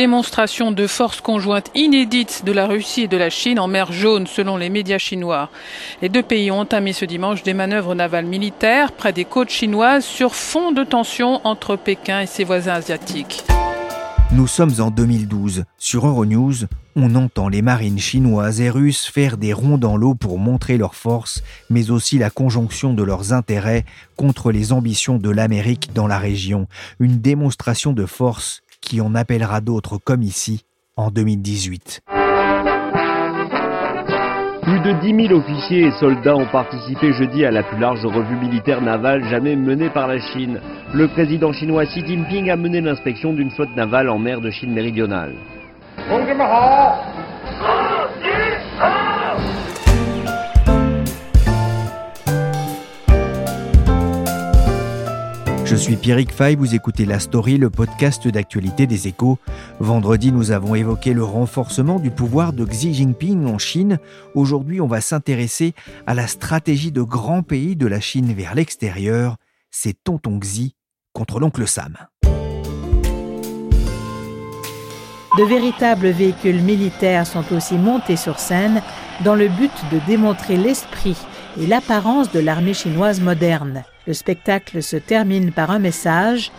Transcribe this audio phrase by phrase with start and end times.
[0.00, 4.26] démonstration de force conjointe inédite de la Russie et de la Chine en mer Jaune
[4.26, 5.50] selon les médias chinois.
[6.00, 10.06] Les deux pays ont entamé ce dimanche des manœuvres navales militaires près des côtes chinoises
[10.06, 13.44] sur fond de tension entre Pékin et ses voisins asiatiques.
[14.32, 15.64] Nous sommes en 2012.
[15.76, 16.54] Sur Euronews,
[16.96, 20.94] on entend les marines chinoises et russes faire des ronds dans l'eau pour montrer leur
[20.94, 23.84] force, mais aussi la conjonction de leurs intérêts
[24.16, 26.68] contre les ambitions de l'Amérique dans la région.
[27.00, 30.64] Une démonstration de force qui en appellera d'autres comme ici
[30.96, 32.02] en 2018.
[34.62, 38.36] Plus de 10 000 officiers et soldats ont participé jeudi à la plus large revue
[38.36, 40.60] militaire navale jamais menée par la Chine.
[40.94, 44.72] Le président chinois Xi Jinping a mené l'inspection d'une flotte navale en mer de Chine
[44.72, 45.34] méridionale.
[55.70, 59.38] Je suis Pierrick Fay, vous écoutez La Story, le podcast d'actualité des échos.
[59.78, 64.00] Vendredi, nous avons évoqué le renforcement du pouvoir de Xi Jinping en Chine.
[64.34, 65.74] Aujourd'hui, on va s'intéresser
[66.08, 69.36] à la stratégie de grands pays de la Chine vers l'extérieur.
[69.70, 70.74] C'est Tonton Xi
[71.12, 71.96] contre l'oncle Sam.
[75.38, 78.82] De véritables véhicules militaires sont aussi montés sur scène
[79.24, 81.16] dans le but de démontrer l'esprit
[81.60, 83.84] et l'apparence de l'armée chinoise moderne.
[84.06, 86.50] Le spectacle se termine par un message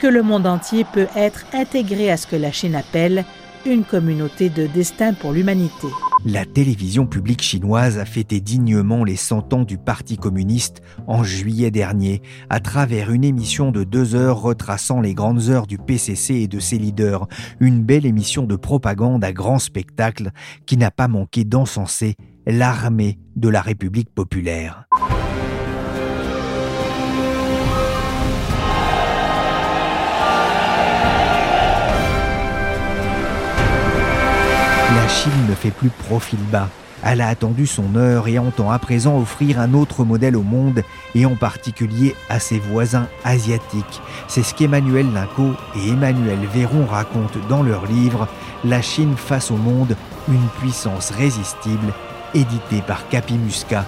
[0.00, 3.24] que le monde entier peut être intégré à ce que la Chine appelle
[3.66, 5.88] une communauté de destin pour l'humanité.
[6.26, 11.70] La télévision publique chinoise a fêté dignement les 100 ans du Parti communiste en juillet
[11.70, 12.20] dernier
[12.50, 16.60] à travers une émission de deux heures retraçant les grandes heures du PCC et de
[16.60, 17.26] ses leaders.
[17.58, 20.30] Une belle émission de propagande à grand spectacle
[20.66, 24.84] qui n'a pas manqué d'encenser l'armée de la République populaire.
[35.10, 36.68] Chine ne fait plus profil bas.
[37.02, 40.82] Elle a attendu son heure et entend à présent offrir un autre modèle au monde
[41.14, 44.02] et en particulier à ses voisins asiatiques.
[44.28, 48.28] C'est ce qu'Emmanuel Linco et Emmanuel Véron racontent dans leur livre
[48.64, 49.96] La Chine face au monde,
[50.28, 51.92] une puissance résistible,
[52.34, 53.84] édité par Capimusca.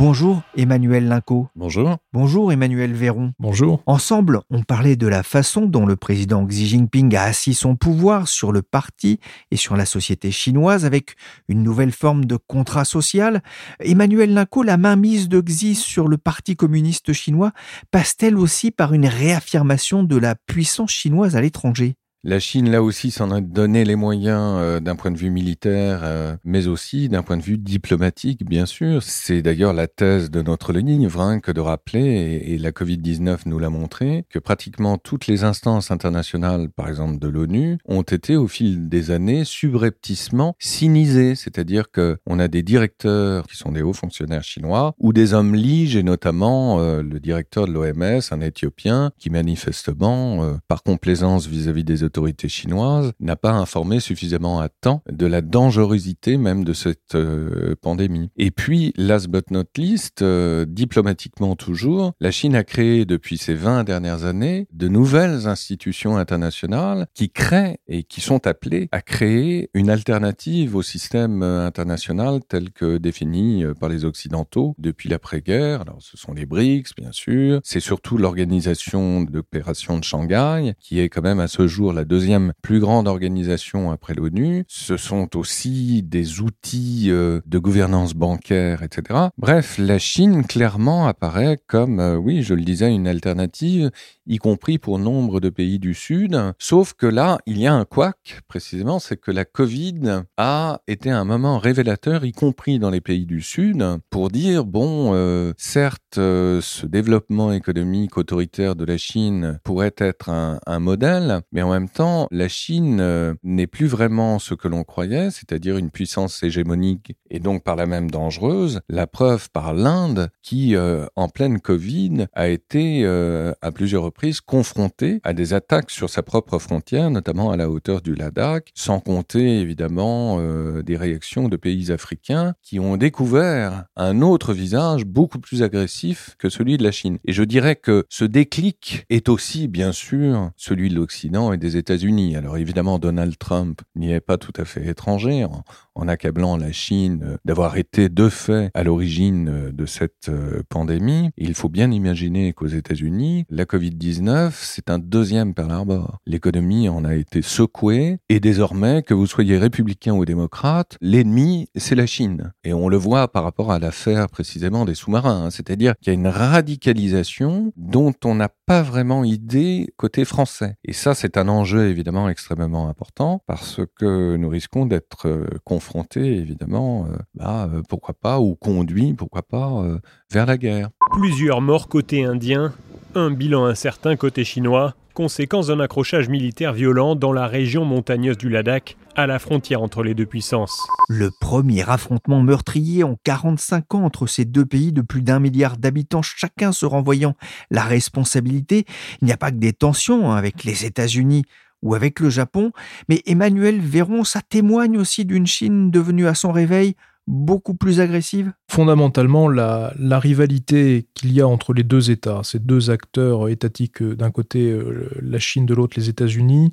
[0.00, 1.48] Bonjour Emmanuel Linco.
[1.54, 1.98] Bonjour.
[2.14, 3.34] Bonjour Emmanuel Véron.
[3.38, 3.82] Bonjour.
[3.84, 8.26] Ensemble, on parlait de la façon dont le président Xi Jinping a assis son pouvoir
[8.26, 11.16] sur le parti et sur la société chinoise avec
[11.48, 13.42] une nouvelle forme de contrat social.
[13.78, 17.52] Emmanuel Linco, la mainmise de Xi sur le parti communiste chinois
[17.90, 21.96] passe-t-elle aussi par une réaffirmation de la puissance chinoise à l'étranger?
[22.22, 26.00] La Chine, là aussi, s'en a donné les moyens euh, d'un point de vue militaire,
[26.02, 29.02] euh, mais aussi d'un point de vue diplomatique, bien sûr.
[29.02, 33.70] C'est d'ailleurs la thèse de notre livre que de rappeler, et, la Covid-19 nous l'a
[33.70, 38.90] montré, que pratiquement toutes les instances internationales, par exemple de l'ONU, ont été au fil
[38.90, 44.44] des années subrepticement sinisées, c'est-à-dire que on a des directeurs qui sont des hauts fonctionnaires
[44.44, 49.30] chinois ou des hommes liges, et notamment euh, le directeur de l'OMS, un Éthiopien, qui
[49.30, 55.42] manifestement, par complaisance vis-à-vis des autorités chinoises, n'a pas informé suffisamment à temps de la
[55.42, 58.30] dangerosité même de cette euh, pandémie.
[58.36, 63.54] Et puis, last but not least, euh, diplomatiquement toujours, la Chine a créé depuis ces
[63.54, 69.70] 20 dernières années de nouvelles institutions internationales qui créent et qui sont appelées à créer
[69.74, 75.82] une alternative au système euh, international tel que défini par les Occidentaux depuis l'après-guerre.
[75.82, 77.60] Alors, ce sont les BRICS, bien sûr.
[77.62, 82.04] C'est surtout l'organisation d'opération de Shanghai, qui est quand même à ce jour la la
[82.04, 84.64] deuxième plus grande organisation après l'ONU.
[84.68, 89.28] Ce sont aussi des outils euh, de gouvernance bancaire, etc.
[89.36, 93.90] Bref, la Chine clairement apparaît comme, euh, oui, je le disais, une alternative,
[94.26, 96.40] y compris pour nombre de pays du Sud.
[96.58, 101.10] Sauf que là, il y a un couac, précisément, c'est que la Covid a été
[101.10, 106.14] un moment révélateur, y compris dans les pays du Sud, pour dire, bon, euh, certes,
[106.14, 111.89] ce développement économique autoritaire de la Chine pourrait être un, un modèle, mais en même
[111.90, 117.14] temps, la Chine euh, n'est plus vraiment ce que l'on croyait, c'est-à-dire une puissance hégémonique
[117.30, 118.80] et donc par la même dangereuse.
[118.88, 124.40] La preuve par l'Inde qui, euh, en pleine Covid, a été euh, à plusieurs reprises
[124.40, 129.00] confrontée à des attaques sur sa propre frontière, notamment à la hauteur du Ladakh, sans
[129.00, 130.40] compter évidemment
[130.82, 136.48] des réactions de pays africains qui ont découvert un autre visage beaucoup plus agressif que
[136.48, 137.18] celui de la Chine.
[137.24, 141.76] Et je dirais que ce déclic est aussi, bien sûr, celui de l'Occident et des
[141.80, 142.36] États-Unis.
[142.36, 147.36] Alors évidemment, Donald Trump n'y est pas tout à fait étranger en, accablant la Chine
[147.44, 150.30] d'avoir été de fait à l'origine de cette
[150.70, 151.30] pandémie.
[151.36, 156.18] Il faut bien imaginer qu'aux États-Unis, la Covid-19, c'est un deuxième Pearl Harbor.
[156.26, 161.94] L'économie en a été secouée et désormais, que vous soyez républicain ou démocrate, l'ennemi, c'est
[161.94, 162.52] la Chine.
[162.64, 165.46] Et on le voit par rapport à l'affaire précisément des sous-marins.
[165.46, 165.50] Hein.
[165.50, 170.76] C'est-à-dire qu'il y a une radicalisation dont on n'a pas vraiment idée côté français.
[170.84, 176.36] Et ça, c'est un enjeu évidemment extrêmement important parce que nous risquons d'être euh, confrontés
[176.36, 179.82] évidemment, euh, bah, euh, pourquoi pas, ou conduits, pourquoi pas,
[180.30, 180.90] vers la guerre.
[181.12, 182.72] Plusieurs morts côté indien,
[183.14, 188.48] un bilan incertain côté chinois, conséquence d'un accrochage militaire violent dans la région montagneuse du
[188.48, 190.78] Ladakh, à la frontière entre les deux puissances.
[191.08, 195.76] Le premier affrontement meurtrier en 45 ans entre ces deux pays de plus d'un milliard
[195.76, 197.34] d'habitants, chacun se renvoyant
[197.70, 198.84] la responsabilité.
[199.20, 201.44] Il n'y a pas que des tensions avec les États-Unis
[201.82, 202.72] ou avec le Japon,
[203.08, 206.94] mais Emmanuel Véron, ça témoigne aussi d'une Chine devenue à son réveil
[207.26, 212.90] beaucoup plus agressive Fondamentalement, la, rivalité qu'il y a entre les deux États, ces deux
[212.90, 216.72] acteurs étatiques, euh, d'un côté euh, la Chine, de l'autre les États-Unis,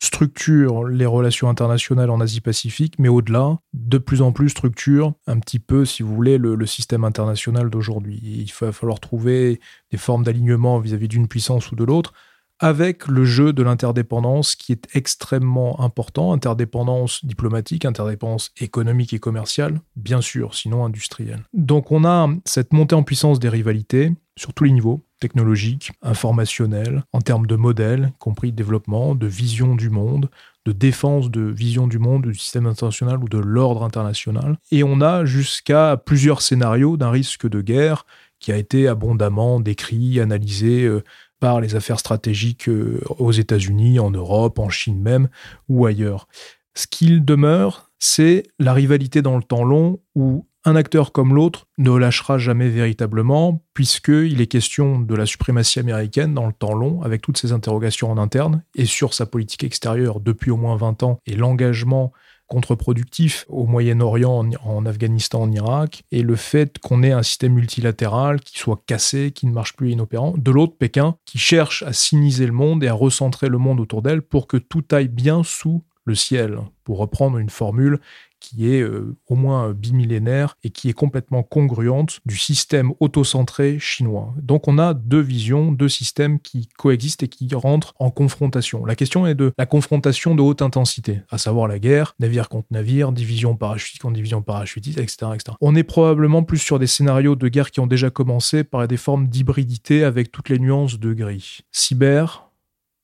[0.00, 5.58] structure les relations internationales en Asie-Pacifique, mais au-delà, de plus en plus structure un petit
[5.58, 8.20] peu, si vous voulez, le, système international d'aujourd'hui.
[8.22, 9.60] Il va falloir trouver
[9.90, 12.12] des formes d'alignement vis-à-vis d'une puissance ou de l'autre
[12.60, 19.80] avec le jeu de l'interdépendance qui est extrêmement important, interdépendance diplomatique, interdépendance économique et commerciale,
[19.96, 21.44] bien sûr, sinon industrielle.
[21.52, 27.04] Donc on a cette montée en puissance des rivalités sur tous les niveaux, technologiques, informationnels,
[27.12, 30.30] en termes de modèles, y compris de développement, de vision du monde,
[30.64, 34.58] de défense de vision du monde, du système international ou de l'ordre international.
[34.70, 38.04] Et on a jusqu'à plusieurs scénarios d'un risque de guerre
[38.38, 41.02] qui a été abondamment décrit, analysé euh,
[41.40, 45.28] par les affaires stratégiques euh, aux États-Unis, en Europe, en Chine même,
[45.68, 46.28] ou ailleurs.
[46.74, 51.66] Ce qu'il demeure, c'est la rivalité dans le temps long où un acteur comme l'autre
[51.78, 57.02] ne lâchera jamais véritablement, puisqu'il est question de la suprématie américaine dans le temps long,
[57.02, 61.02] avec toutes ces interrogations en interne, et sur sa politique extérieure depuis au moins 20
[61.02, 62.12] ans, et l'engagement
[62.48, 68.40] contre-productif au Moyen-Orient, en, Afghanistan, en Irak, et le fait qu'on ait un système multilatéral
[68.40, 70.34] qui soit cassé, qui ne marche plus inopérant.
[70.36, 74.02] De l'autre, Pékin, qui cherche à siniser le monde et à recentrer le monde autour
[74.02, 78.00] d'elle pour que tout aille bien sous le ciel, pour reprendre une formule
[78.40, 84.34] qui est euh, au moins bimillénaire et qui est complètement congruente du système autocentré chinois.
[84.40, 88.84] Donc on a deux visions, deux systèmes qui coexistent et qui rentrent en confrontation.
[88.84, 92.68] La question est de la confrontation de haute intensité, à savoir la guerre, navire contre
[92.70, 95.56] navire, division parachutique contre division parachutiste, etc., etc.
[95.60, 98.96] On est probablement plus sur des scénarios de guerre qui ont déjà commencé par des
[98.96, 101.60] formes d'hybridité avec toutes les nuances de gris.
[101.72, 102.50] Cyber,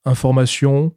[0.05, 0.93] information,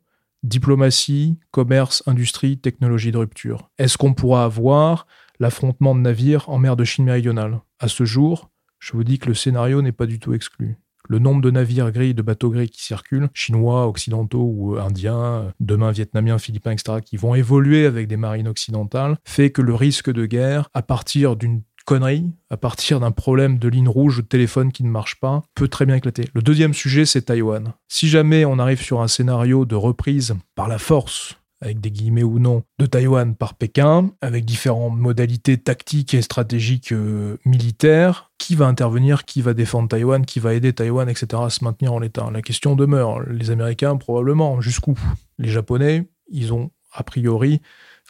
[0.47, 3.69] diplomatie, commerce, industrie, technologie de rupture.
[3.77, 5.07] Est-ce qu'on pourra avoir
[5.39, 7.59] l'affrontement de navires en mer de Chine méridionale?
[7.79, 8.49] À ce jour,
[8.79, 10.77] je vous dis que le scénario n'est pas du tout exclu.
[11.09, 15.91] Le nombre de navires gris, de bateaux gris qui circulent, chinois, occidentaux ou indiens, demain
[15.91, 20.25] vietnamiens, philippins, etc., qui vont évoluer avec des marines occidentales, fait que le risque de
[20.25, 24.83] guerre, à partir d'une connerie, à partir d'un problème de ligne rouge de téléphone qui
[24.83, 26.25] ne marche pas, peut très bien éclater.
[26.33, 27.73] Le deuxième sujet, c'est Taïwan.
[27.87, 32.23] Si jamais on arrive sur un scénario de reprise par la force avec des guillemets
[32.23, 38.31] ou non, de Taïwan par Pékin, avec différentes modalités tactiques et stratégiques euh, militaires.
[38.37, 41.41] Qui va intervenir, qui va défendre Taïwan, qui va aider Taïwan, etc.
[41.45, 42.29] à se maintenir en l'état?
[42.31, 43.21] La question demeure.
[43.21, 44.61] Les Américains, probablement.
[44.61, 44.95] Jusqu'où?
[45.39, 47.61] Les Japonais, ils ont a priori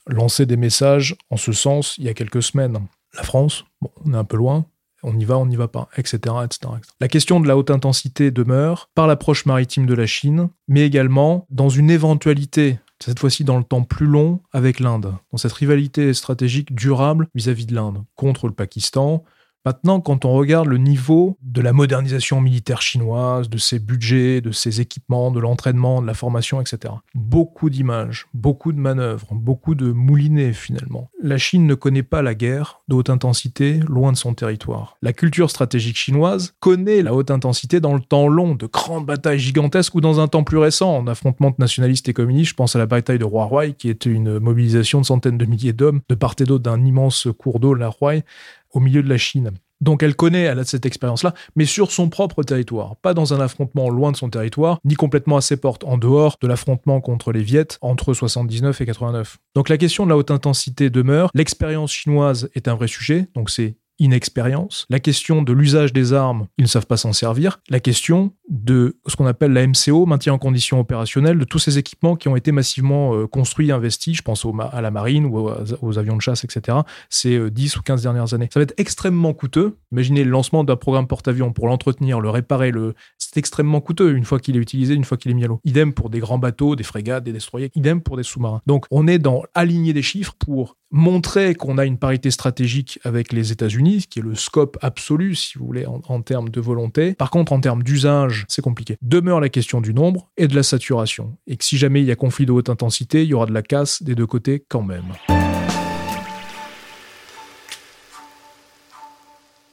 [0.07, 2.79] lancé des messages en ce sens il y a quelques semaines.
[3.13, 4.65] La France, bon, on est un peu loin,
[5.03, 8.31] on y va, on n'y va pas, etc., etc., La question de la haute intensité
[8.31, 13.57] demeure par l'approche maritime de la Chine, mais également dans une éventualité, cette fois-ci dans
[13.57, 18.03] le temps plus long, avec l'Inde, dans cette rivalité stratégique durable vis-à-vis -vis de l'Inde,
[18.15, 19.23] contre le Pakistan,
[19.67, 24.53] Maintenant, quand on regarde le niveau de la modernisation militaire chinoise, de ses budgets, de
[24.53, 29.91] ses équipements, de l'entraînement, de la formation, etc., beaucoup d'images, beaucoup de manœuvres, beaucoup de
[29.91, 31.09] moulinets finalement.
[31.21, 34.95] La Chine ne connaît pas la guerre de haute intensité loin de son territoire.
[35.01, 39.37] La culture stratégique chinoise connaît la haute intensité dans le temps long, de grandes batailles
[39.37, 42.51] gigantesques ou dans un temps plus récent, en affrontement nationalistes et communistes.
[42.51, 45.73] Je pense à la bataille de Huairui, qui était une mobilisation de centaines de milliers
[45.73, 48.23] d'hommes de part et d'autre d'un immense cours d'eau, la Huairui,
[48.71, 49.51] au milieu de la Chine.
[49.79, 53.39] Donc elle connaît, elle a cette expérience-là, mais sur son propre territoire, pas dans un
[53.39, 57.31] affrontement loin de son territoire, ni complètement à ses portes, en dehors de l'affrontement contre
[57.31, 59.37] les Viettes entre 79 et 89.
[59.55, 63.49] Donc la question de la haute intensité demeure, l'expérience chinoise est un vrai sujet, donc
[63.49, 67.79] c'est inexpérience, la question de l'usage des armes, ils ne savent pas s'en servir, la
[67.79, 72.15] question de ce qu'on appelle la MCO, maintien en condition opérationnelle, de tous ces équipements
[72.15, 75.49] qui ont été massivement euh, construits, investis, je pense à la marine ou
[75.81, 78.49] aux, avions de chasse, etc., ces 10 euh, ou 15 dernières années.
[78.53, 79.77] Ça va être extrêmement coûteux.
[79.91, 82.93] Imaginez le lancement d'un programme porte-avions pour l'entretenir, le réparer, le...
[83.17, 85.59] c'est extrêmement coûteux une fois qu'il est utilisé, une fois qu'il est mis à l'eau.
[85.65, 88.61] Idem pour des grands bateaux, des frégates, des destroyers, idem pour des sous-marins.
[88.65, 93.33] Donc on est dans aligner des chiffres pour montrer qu'on a une parité stratégique avec
[93.33, 97.13] les États-Unis, qui est le scope absolu, si vous voulez, en, termes de volonté.
[97.13, 98.97] Par contre, en termes d'usage, c'est compliqué.
[99.01, 101.37] Demeure la question du nombre et de la saturation.
[101.47, 103.53] Et que si jamais il y a conflit de haute intensité, il y aura de
[103.53, 105.05] la casse des deux côtés quand même.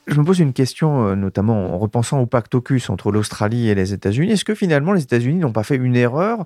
[0.07, 3.75] Je me pose une question, euh, notamment en repensant au pacte AUKUS entre l'Australie et
[3.75, 4.31] les États-Unis.
[4.31, 6.45] Est-ce que finalement les États-Unis n'ont pas fait une erreur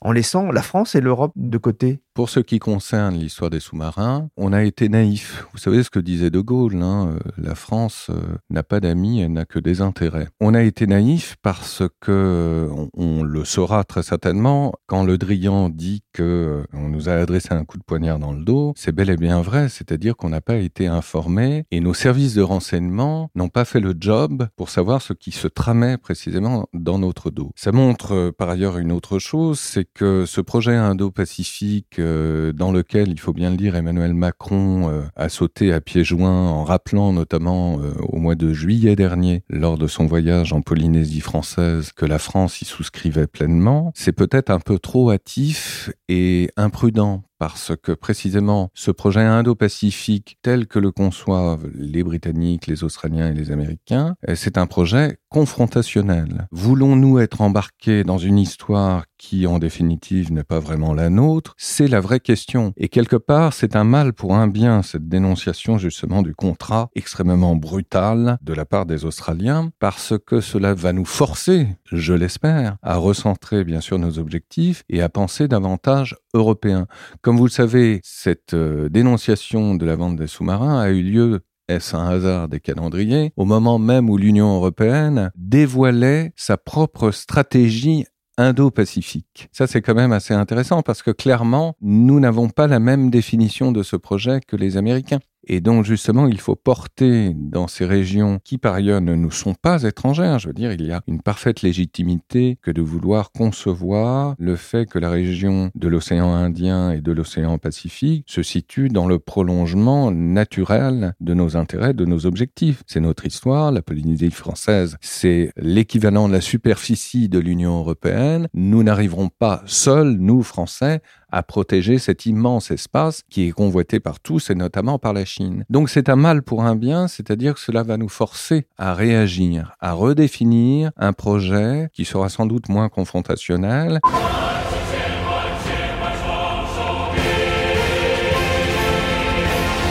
[0.00, 4.28] en laissant la France et l'Europe de côté pour ce qui concerne l'histoire des sous-marins,
[4.36, 5.46] on a été naïf.
[5.52, 9.22] Vous savez ce que disait De Gaulle, hein, euh, la France euh, n'a pas d'amis,
[9.22, 10.28] elle n'a que des intérêts.
[10.38, 16.02] On a été naïf parce que on, le saura très certainement quand Le Drian dit
[16.12, 19.08] que euh, on nous a adressé un coup de poignard dans le dos, c'est bel
[19.08, 23.48] et bien vrai, c'est-à-dire qu'on n'a pas été informé et nos services de renseignement n'ont
[23.48, 27.52] pas fait le job pour savoir ce qui se tramait précisément dans notre dos.
[27.56, 33.08] Ça montre par ailleurs une autre chose, c'est que ce projet indo-pacifique euh, dans lequel,
[33.08, 37.12] il faut bien le dire, Emmanuel Macron euh, a sauté à pieds joints en rappelant
[37.12, 42.06] notamment euh, au mois de juillet dernier, lors de son voyage en Polynésie française, que
[42.06, 47.92] la France y souscrivait pleinement, c'est peut-être un peu trop hâtif et imprudent parce que
[47.92, 54.14] précisément ce projet indo-pacifique tel que le conçoivent les Britanniques, les Australiens et les Américains,
[54.28, 56.48] euh, c'est un projet confrontationnel.
[56.50, 61.54] Voulons-nous être embarqués dans une histoire qui en définitive n'est pas vraiment la nôtre?
[61.56, 62.72] C'est la vraie question.
[62.76, 67.56] Et quelque part, c'est un mal pour un bien, cette dénonciation justement du contrat extrêmement
[67.56, 72.96] brutal de la part des Australiens, parce que cela va nous forcer, je l'espère, à
[72.96, 76.86] recentrer bien sûr nos objectifs et à penser davantage européen.
[77.22, 81.40] Comme vous le savez, cette euh, dénonciation de la vente des sous-marins a eu lieu
[81.68, 88.06] est-ce un hasard des calendriers, au moment même où l'Union européenne dévoilait sa propre stratégie
[88.38, 89.48] Indo-Pacifique.
[89.52, 93.70] Ça, c'est quand même assez intéressant parce que clairement, nous n'avons pas la même définition
[93.70, 95.20] de ce projet que les Américains.
[95.44, 99.54] Et donc justement, il faut porter dans ces régions qui par ailleurs ne nous sont
[99.54, 104.34] pas étrangères, je veux dire, il y a une parfaite légitimité que de vouloir concevoir
[104.38, 109.06] le fait que la région de l'océan Indien et de l'océan Pacifique se situe dans
[109.06, 112.82] le prolongement naturel de nos intérêts, de nos objectifs.
[112.86, 118.48] C'est notre histoire, la Polynésie française, c'est l'équivalent de la superficie de l'Union européenne.
[118.54, 121.00] Nous n'arriverons pas seuls, nous Français,
[121.32, 125.64] à protéger cet immense espace qui est convoité par tous et notamment par la Chine.
[125.70, 129.72] Donc c'est un mal pour un bien, c'est-à-dire que cela va nous forcer à réagir,
[129.80, 134.00] à redéfinir un projet qui sera sans doute moins confrontationnel.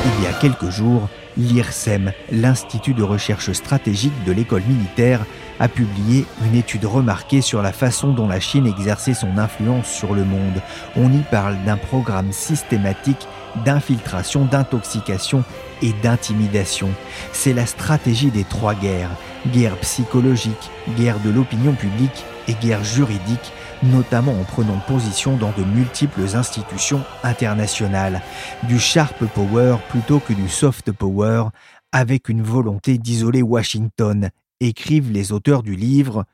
[0.06, 5.26] Il y a quelques jours, l'IRSEM, l'Institut de recherche stratégique de l'école militaire,
[5.60, 10.14] a publié une étude remarquée sur la façon dont la Chine exerçait son influence sur
[10.14, 10.62] le monde.
[10.96, 13.28] On y parle d'un programme systématique
[13.66, 15.44] d'infiltration, d'intoxication
[15.82, 16.90] et d'intimidation.
[17.34, 19.12] C'est la stratégie des trois guerres,
[19.48, 25.64] guerre psychologique, guerre de l'opinion publique et guerre juridique, notamment en prenant position dans de
[25.64, 28.22] multiples institutions internationales.
[28.64, 31.46] Du sharp power plutôt que du soft power,
[31.92, 36.26] avec une volonté d'isoler Washington écrivent les auteurs du livre.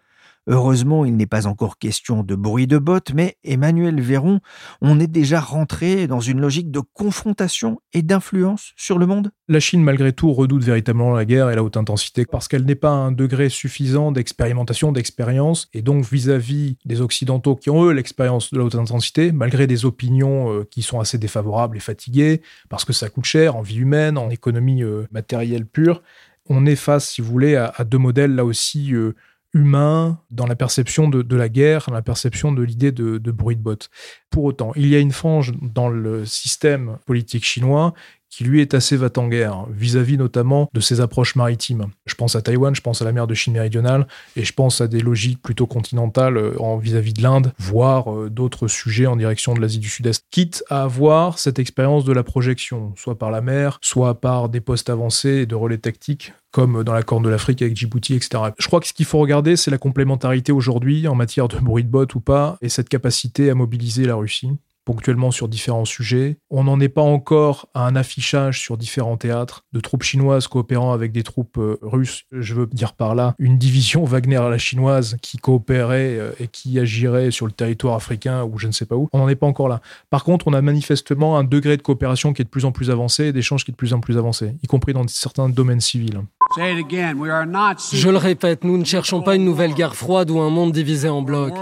[0.47, 4.41] Heureusement, il n'est pas encore question de bruit de bottes, mais Emmanuel Véron,
[4.79, 9.31] on est déjà rentré dans une logique de confrontation et d'influence sur le monde?
[9.47, 12.75] La Chine, malgré tout, redoute véritablement la guerre et la haute intensité parce qu'elle n'est
[12.75, 17.91] pas à un degré suffisant d'expérimentation, d'expérience, et donc vis-à-vis des Occidentaux qui ont, eux,
[17.91, 22.43] l'expérience de la haute intensité, malgré des opinions euh, qui sont assez défavorables et fatiguées,
[22.69, 26.03] parce que ça coûte cher en vie humaine, en économie euh, matérielle pure,
[26.47, 29.13] on est face, si vous voulez, à, deux modèles là aussi euh,
[29.53, 33.55] humains dans la perception de, la guerre, dans la perception de l'idée de, de bruit
[33.55, 33.89] de botte.
[34.29, 37.93] Pour autant, il y a une frange dans le système politique chinois
[38.29, 41.87] qui lui est assez va-t-en-guerre vis-à-vis notamment de ses approches maritimes.
[42.05, 44.81] Je pense à Taïwan, je pense à la mer de Chine méridionale et je pense
[44.81, 49.15] à des logiques plutôt continentales euh, en vis-à-vis de l'Inde, voire euh, d'autres sujets en
[49.15, 53.31] direction de l'Asie du Sud-Est, quitte à avoir cette expérience de la projection, soit par
[53.31, 57.21] la mer, soit par des postes avancés et de relais tactiques comme dans la Corne
[57.21, 58.41] de l'Afrique avec Djibouti, etc.
[58.57, 61.83] Je crois que ce qu'il faut regarder, c'est la complémentarité aujourd'hui en matière de bruit
[61.83, 64.51] de botte ou pas, et cette capacité à mobiliser la Russie
[64.85, 66.37] ponctuellement sur différents sujets.
[66.49, 70.93] On n'en est pas encore à un affichage sur différents théâtres de troupes chinoises coopérant
[70.93, 72.23] avec des troupes euh, russes.
[72.31, 76.47] Je veux dire par là une division Wagner à la chinoise qui coopérait euh, et
[76.47, 79.09] qui agirait sur le territoire africain ou je ne sais pas où.
[79.11, 79.81] On n'en est pas encore là.
[80.09, 82.89] Par contre, on a manifestement un degré de coopération qui est de plus en plus
[82.89, 85.81] avancé et d'échange qui est de plus en plus avancé, y compris dans certains domaines
[85.81, 86.21] civils.
[86.57, 91.09] Je le répète, nous ne cherchons pas une nouvelle guerre froide ou un monde divisé
[91.09, 91.53] en blocs.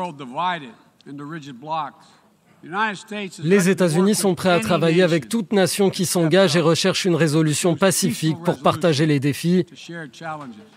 [3.43, 7.75] Les États-Unis sont prêts à travailler avec toute nation qui s'engage et recherche une résolution
[7.75, 9.65] pacifique pour partager les défis,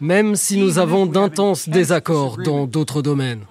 [0.00, 3.45] même si nous avons d'intenses désaccords dans d'autres domaines.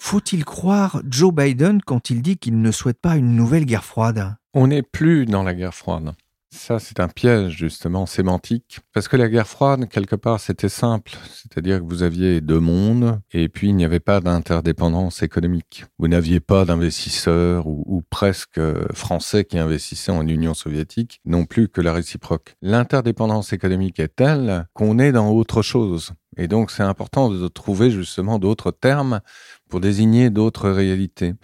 [0.00, 4.36] Faut-il croire Joe Biden quand il dit qu'il ne souhaite pas une nouvelle guerre froide?
[4.54, 6.14] On n'est plus dans la guerre froide.
[6.50, 8.80] Ça, c'est un piège, justement, sémantique.
[8.94, 11.12] Parce que la guerre froide, quelque part, c'était simple.
[11.34, 15.84] C'est-à-dire que vous aviez deux mondes, et puis il n'y avait pas d'interdépendance économique.
[15.98, 18.60] Vous n'aviez pas d'investisseurs, ou, presque
[18.94, 22.56] français qui investissaient en Union soviétique, non plus que la réciproque.
[22.62, 26.12] L'interdépendance économique est telle qu'on est dans autre chose.
[26.38, 29.20] Et donc, c'est important de trouver justement d'autres termes
[29.68, 31.34] pour désigner d'autres réalités.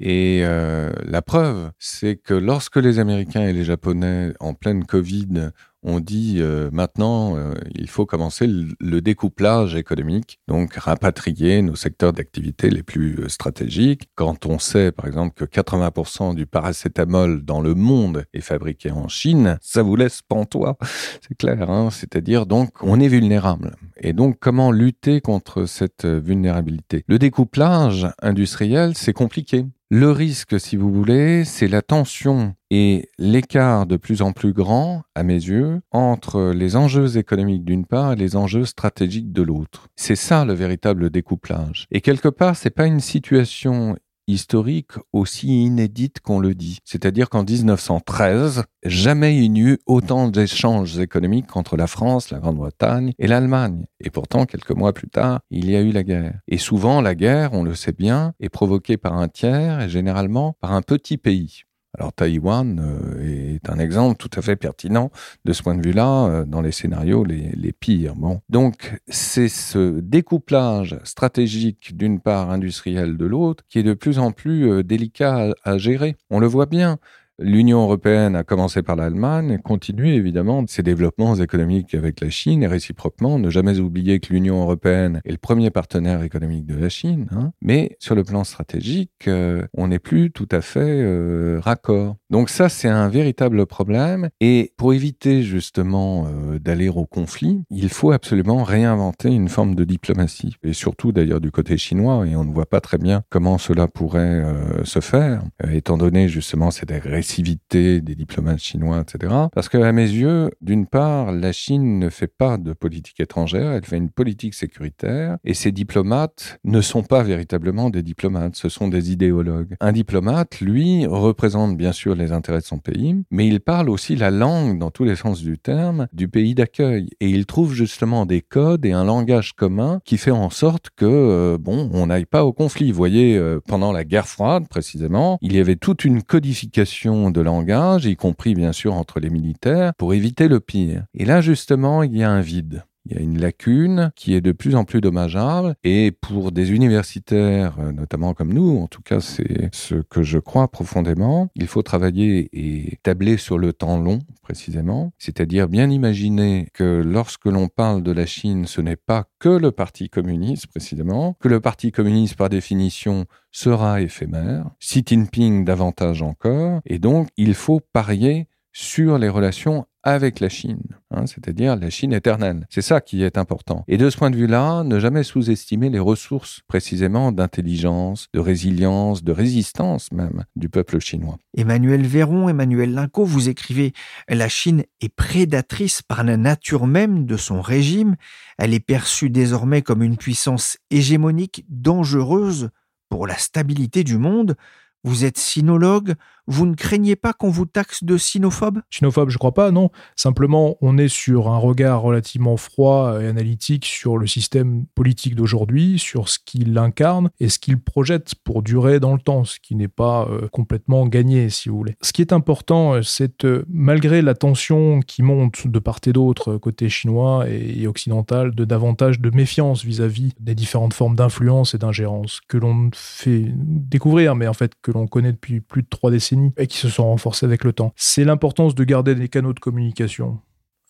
[0.00, 5.50] Et euh, la preuve, c'est que lorsque les Américains et les Japonais, en pleine Covid,
[5.82, 12.12] ont dit euh, maintenant, euh, il faut commencer le, découplage économique, donc rapatrier nos secteurs
[12.12, 14.08] d'activité les plus stratégiques.
[14.14, 19.08] Quand on sait, par exemple, que 80% du paracétamol dans le monde est fabriqué en
[19.08, 20.76] Chine, ça vous laisse pantois,
[21.26, 21.70] c'est clair.
[21.70, 23.74] Hein C'est-à-dire, donc, on est vulnérable.
[23.96, 27.04] Et donc, comment lutter contre cette vulnérabilité?
[27.08, 29.64] Le découplage industriel, c'est compliqué.
[29.90, 35.02] Le risque, si vous voulez, c'est la tension et l'écart de plus en plus grand,
[35.14, 39.88] à mes yeux, entre les enjeux économiques d'une part et les enjeux stratégiques de l'autre.
[39.96, 41.86] C'est ça le véritable découplage.
[41.90, 43.96] Et quelque part, c'est pas une situation
[44.30, 46.78] historique aussi inédite qu'on le dit.
[46.84, 53.12] C'est-à-dire qu'en 1913, jamais il n'y eut autant d'échanges économiques entre la France, la Grande-Bretagne
[53.18, 53.86] et l'Allemagne.
[54.00, 56.38] Et pourtant, quelques mois plus tard, il y a eu la guerre.
[56.46, 60.56] Et souvent, la guerre, on le sait bien, est provoquée par un tiers et généralement
[60.60, 61.64] par un petit pays.
[61.98, 65.10] Alors Taïwan euh, est un exemple tout à fait pertinent
[65.44, 68.14] de ce point de vue-là euh, dans les scénarios les, les pires.
[68.14, 74.20] Bon, donc c'est ce découplage stratégique d'une part industrielle de l'autre qui est de plus
[74.20, 76.16] en plus euh, délicat à gérer.
[76.30, 76.98] On le voit bien.
[77.42, 82.66] L'Union européenne a commencé par l'Allemagne continue évidemment ses développements économiques avec la Chine et
[82.66, 83.38] réciproquement.
[83.38, 87.28] Ne jamais oublier que l'Union européenne est le premier partenaire économique de la Chine.
[87.30, 87.52] Hein.
[87.62, 92.16] Mais sur le plan stratégique, euh, on n'est plus tout à fait euh, raccord.
[92.30, 94.28] Donc ça, c'est un véritable problème.
[94.40, 99.84] Et pour éviter justement euh, d'aller au conflit, il faut absolument réinventer une forme de
[99.84, 100.56] diplomatie.
[100.62, 102.26] Et surtout d'ailleurs du côté chinois.
[102.26, 104.44] Et on ne voit pas très bien comment cela pourrait
[104.84, 107.30] se faire, étant donné justement cette agression
[107.70, 109.32] des diplomates chinois, etc.
[109.52, 113.72] Parce que, à mes yeux, d'une part, la Chine ne fait pas de politique étrangère,
[113.72, 118.68] elle fait une politique sécuritaire, et ces diplomates ne sont pas véritablement des diplomates, ce
[118.68, 119.76] sont des idéologues.
[119.80, 124.16] Un diplomate, lui, représente bien sûr les intérêts de son pays, mais il parle aussi
[124.16, 128.26] la langue, dans tous les sens du terme, du pays d'accueil, et il trouve justement
[128.26, 132.26] des codes et un langage commun qui fait en sorte que, euh, bon, on n'aille
[132.26, 132.92] pas au conflit.
[132.92, 138.06] Voyez, euh, pendant la guerre froide, précisément, il y avait toute une codification de langage,
[138.06, 141.04] y compris bien sûr entre les militaires, pour éviter le pire.
[141.14, 142.84] Et là, justement, il y a un vide.
[143.10, 145.74] Il y a une lacune qui est de plus en plus dommageable.
[145.82, 150.38] Et pour des universitaires, euh, notamment comme nous, en tout cas c'est ce que je
[150.38, 156.68] crois profondément, il faut travailler et tabler sur le temps long précisément, c'est-à-dire bien imaginer
[156.72, 161.36] que lorsque l'on parle de la Chine, ce n'est pas que le Parti communiste précisément,
[161.40, 167.54] que le Parti communiste par définition sera éphémère, Xi Jinping davantage encore, et donc il
[167.54, 172.66] faut parier sur les relations avec la Chine, hein, c'est-à-dire la Chine éternelle.
[172.70, 173.84] C'est ça qui est important.
[173.86, 179.22] Et de ce point de vue-là, ne jamais sous-estimer les ressources précisément d'intelligence, de résilience,
[179.22, 181.36] de résistance même du peuple chinois.
[181.56, 183.92] Emmanuel Véron, Emmanuel Linco, vous écrivez
[184.28, 188.16] La Chine est prédatrice par la nature même de son régime.
[188.58, 192.70] Elle est perçue désormais comme une puissance hégémonique dangereuse
[193.08, 194.56] pour la stabilité du monde.
[195.02, 196.14] Vous êtes sinologue,
[196.50, 198.80] Vous ne craignez pas qu'on vous taxe de sinophobe?
[198.90, 199.90] Sinophobe, je crois pas, non.
[200.16, 206.00] Simplement, on est sur un regard relativement froid et analytique sur le système politique d'aujourd'hui,
[206.00, 209.76] sur ce qu'il incarne et ce qu'il projette pour durer dans le temps, ce qui
[209.76, 211.94] n'est pas euh, complètement gagné, si vous voulez.
[212.02, 216.12] Ce qui est important, euh, c'est euh, malgré la tension qui monte de part et
[216.12, 221.78] d'autre côté chinois et, occidental, de davantage de méfiance vis-à-vis des différentes formes d'influence et
[221.78, 226.10] d'ingérence que l'on fait découvrir, mais en fait que l'on connaît depuis plus de trois
[226.10, 227.92] décennies et qui se sont renforcées avec le temps.
[227.96, 230.38] C'est l'importance de garder des canaux de communication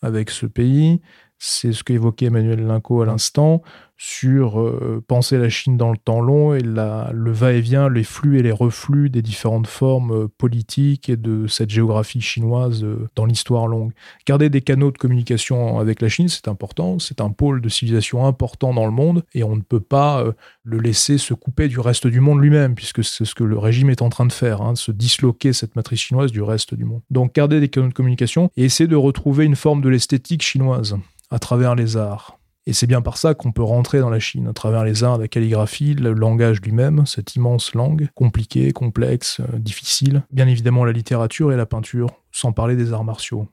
[0.02, 1.00] avec ce pays.
[1.42, 3.62] C'est ce qu'évoquait Emmanuel Linco à l'instant
[3.96, 8.42] sur euh, penser la Chine dans le temps long et le va-et-vient, les flux et
[8.42, 13.66] les reflux des différentes formes euh, politiques et de cette géographie chinoise euh, dans l'histoire
[13.66, 13.92] longue.
[14.26, 18.26] Garder des canaux de communication avec la Chine, c'est important, c'est un pôle de civilisation
[18.26, 20.24] important dans le monde et on ne peut pas
[20.64, 23.88] le laisser se couper du reste du monde lui-même, puisque c'est ce que le régime
[23.88, 26.84] est en train de faire, hein, de se disloquer cette matrice chinoise du reste du
[26.84, 27.00] monde.
[27.10, 30.96] Donc garder des canaux de communication et essayer de retrouver une forme de l'esthétique chinoise
[31.30, 34.46] à travers les arts et c'est bien par ça qu'on peut rentrer dans la Chine,
[34.48, 39.58] à travers les arts, la calligraphie, le langage lui-même, cette immense langue, compliquée, complexe, euh,
[39.58, 40.22] difficile.
[40.30, 43.48] Bien évidemment la littérature et la peinture, sans parler des arts martiaux.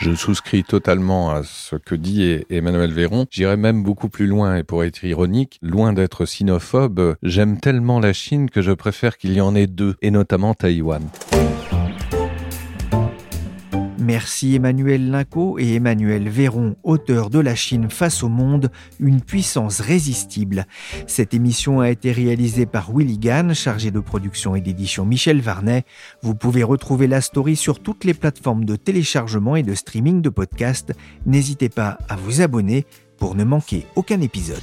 [0.00, 3.24] Je souscris totalement à ce que dit Emmanuel Véron.
[3.30, 8.12] J'irais même beaucoup plus loin et pour être ironique, loin d'être sinophobe, j'aime tellement la
[8.12, 11.02] Chine que je préfère qu'il y en ait deux, et notamment Taïwan.
[14.06, 19.80] Merci Emmanuel Linco et Emmanuel Véron, auteurs de La Chine face au monde, une puissance
[19.80, 20.68] résistible.
[21.08, 25.82] Cette émission a été réalisée par Willy Gann, chargé de production et d'édition Michel Varnet.
[26.22, 30.28] Vous pouvez retrouver la story sur toutes les plateformes de téléchargement et de streaming de
[30.28, 30.92] podcasts.
[31.26, 32.86] N'hésitez pas à vous abonner
[33.18, 34.62] pour ne manquer aucun épisode.